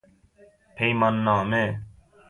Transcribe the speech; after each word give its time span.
پیمان 0.77 1.15
نامه 1.25 1.79